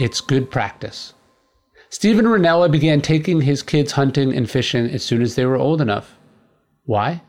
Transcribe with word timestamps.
It's 0.00 0.20
good 0.20 0.50
practice. 0.50 1.14
Steven 1.90 2.24
Rinella 2.24 2.70
began 2.70 3.02
taking 3.02 3.42
his 3.42 3.62
kids 3.62 3.92
hunting 3.92 4.34
and 4.34 4.50
fishing 4.50 4.86
as 4.86 5.04
soon 5.04 5.20
as 5.20 5.34
they 5.34 5.44
were 5.44 5.56
old 5.56 5.80
enough. 5.80 6.16
Why? 6.84 7.22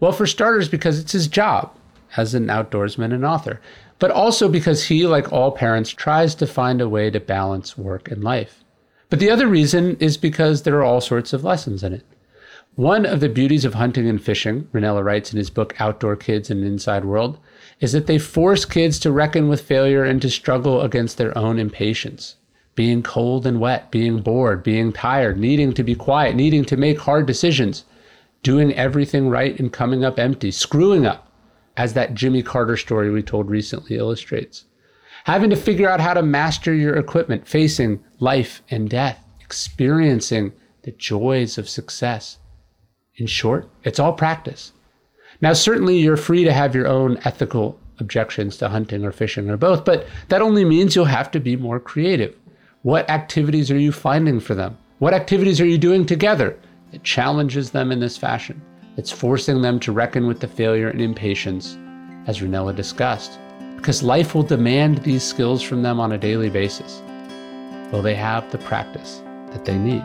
Well, 0.00 0.12
for 0.12 0.26
starters, 0.26 0.68
because 0.68 0.98
it's 0.98 1.12
his 1.12 1.28
job 1.28 1.76
as 2.16 2.34
an 2.34 2.46
outdoorsman 2.46 3.12
and 3.12 3.24
author, 3.24 3.60
but 3.98 4.10
also 4.10 4.48
because 4.48 4.84
he, 4.84 5.06
like 5.06 5.32
all 5.32 5.52
parents, 5.52 5.90
tries 5.90 6.34
to 6.36 6.46
find 6.46 6.80
a 6.80 6.88
way 6.88 7.10
to 7.10 7.20
balance 7.20 7.76
work 7.76 8.10
and 8.10 8.24
life. 8.24 8.64
But 9.10 9.20
the 9.20 9.30
other 9.30 9.46
reason 9.46 9.96
is 10.00 10.16
because 10.16 10.62
there 10.62 10.78
are 10.78 10.84
all 10.84 11.00
sorts 11.00 11.32
of 11.32 11.44
lessons 11.44 11.84
in 11.84 11.92
it. 11.92 12.04
One 12.76 13.06
of 13.06 13.20
the 13.20 13.30
beauties 13.30 13.64
of 13.64 13.72
hunting 13.72 14.06
and 14.06 14.22
fishing, 14.22 14.64
Rinella 14.64 15.02
writes 15.02 15.32
in 15.32 15.38
his 15.38 15.48
book 15.48 15.74
Outdoor 15.80 16.14
Kids 16.14 16.50
and 16.50 16.62
Inside 16.62 17.06
World, 17.06 17.38
is 17.80 17.92
that 17.92 18.06
they 18.06 18.18
force 18.18 18.66
kids 18.66 18.98
to 18.98 19.10
reckon 19.10 19.48
with 19.48 19.62
failure 19.62 20.04
and 20.04 20.20
to 20.20 20.28
struggle 20.28 20.82
against 20.82 21.16
their 21.16 21.36
own 21.38 21.58
impatience. 21.58 22.36
Being 22.74 23.02
cold 23.02 23.46
and 23.46 23.60
wet, 23.60 23.90
being 23.90 24.20
bored, 24.20 24.62
being 24.62 24.92
tired, 24.92 25.38
needing 25.38 25.72
to 25.72 25.82
be 25.82 25.94
quiet, 25.94 26.36
needing 26.36 26.66
to 26.66 26.76
make 26.76 26.98
hard 26.98 27.24
decisions, 27.24 27.86
doing 28.42 28.74
everything 28.74 29.30
right 29.30 29.58
and 29.58 29.72
coming 29.72 30.04
up 30.04 30.18
empty, 30.18 30.50
screwing 30.50 31.06
up, 31.06 31.32
as 31.78 31.94
that 31.94 32.12
Jimmy 32.14 32.42
Carter 32.42 32.76
story 32.76 33.10
we 33.10 33.22
told 33.22 33.48
recently 33.48 33.96
illustrates. 33.96 34.66
Having 35.24 35.48
to 35.48 35.56
figure 35.56 35.88
out 35.88 36.00
how 36.00 36.12
to 36.12 36.22
master 36.22 36.74
your 36.74 36.96
equipment, 36.96 37.48
facing 37.48 38.04
life 38.18 38.60
and 38.68 38.90
death, 38.90 39.24
experiencing 39.40 40.52
the 40.82 40.92
joys 40.92 41.56
of 41.56 41.70
success. 41.70 42.36
In 43.16 43.26
short, 43.26 43.68
it's 43.84 43.98
all 43.98 44.12
practice. 44.12 44.72
Now, 45.40 45.54
certainly 45.54 45.98
you're 45.98 46.16
free 46.16 46.44
to 46.44 46.52
have 46.52 46.74
your 46.74 46.86
own 46.86 47.18
ethical 47.24 47.78
objections 47.98 48.58
to 48.58 48.68
hunting 48.68 49.04
or 49.04 49.12
fishing 49.12 49.48
or 49.48 49.56
both, 49.56 49.84
but 49.84 50.06
that 50.28 50.42
only 50.42 50.64
means 50.64 50.94
you'll 50.94 51.06
have 51.06 51.30
to 51.30 51.40
be 51.40 51.56
more 51.56 51.80
creative. 51.80 52.34
What 52.82 53.08
activities 53.08 53.70
are 53.70 53.78
you 53.78 53.90
finding 53.90 54.38
for 54.38 54.54
them? 54.54 54.76
What 54.98 55.14
activities 55.14 55.60
are 55.60 55.66
you 55.66 55.78
doing 55.78 56.04
together 56.04 56.58
that 56.92 57.04
challenges 57.04 57.70
them 57.70 57.90
in 57.90 58.00
this 58.00 58.18
fashion? 58.18 58.60
It's 58.98 59.10
forcing 59.10 59.62
them 59.62 59.80
to 59.80 59.92
reckon 59.92 60.26
with 60.26 60.40
the 60.40 60.48
failure 60.48 60.88
and 60.88 61.00
impatience, 61.00 61.78
as 62.26 62.40
Rinella 62.40 62.76
discussed, 62.76 63.38
because 63.76 64.02
life 64.02 64.34
will 64.34 64.42
demand 64.42 64.98
these 64.98 65.22
skills 65.22 65.62
from 65.62 65.82
them 65.82 66.00
on 66.00 66.12
a 66.12 66.18
daily 66.18 66.50
basis. 66.50 67.02
Will 67.92 68.02
they 68.02 68.14
have 68.14 68.50
the 68.50 68.58
practice 68.58 69.22
that 69.50 69.64
they 69.64 69.76
need? 69.76 70.04